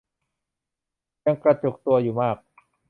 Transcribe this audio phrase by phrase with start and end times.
[1.25, 2.37] ยังกระจุกตัวอยู่มาก